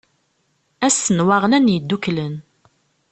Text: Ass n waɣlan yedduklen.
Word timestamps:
Ass 0.87 1.01
n 1.11 1.19
waɣlan 1.25 1.71
yedduklen. 1.73 2.35